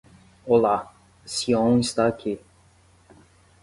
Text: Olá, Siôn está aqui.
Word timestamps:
Olá, 0.47 0.91
Siôn 1.23 1.79
está 1.79 2.07
aqui. 2.07 2.39